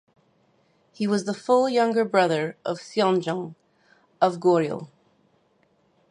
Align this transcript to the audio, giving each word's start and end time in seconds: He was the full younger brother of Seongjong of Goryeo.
He 0.93 1.05
was 1.05 1.25
the 1.25 1.33
full 1.35 1.69
younger 1.69 2.03
brother 2.03 2.57
of 2.65 2.79
Seongjong 2.79 3.53
of 4.19 4.39
Goryeo. 4.39 4.89